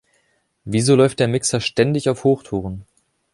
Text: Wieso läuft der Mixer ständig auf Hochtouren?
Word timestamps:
Wieso 0.65 0.95
läuft 0.95 1.19
der 1.19 1.27
Mixer 1.27 1.59
ständig 1.61 2.09
auf 2.09 2.23
Hochtouren? 2.23 2.87